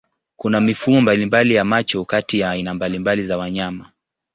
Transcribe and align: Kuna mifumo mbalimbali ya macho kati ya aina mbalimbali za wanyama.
Kuna 0.35 0.61
mifumo 0.61 1.01
mbalimbali 1.01 1.53
ya 1.55 1.65
macho 1.65 2.05
kati 2.05 2.39
ya 2.39 2.49
aina 2.51 2.73
mbalimbali 2.73 3.23
za 3.23 3.37
wanyama. 3.37 3.91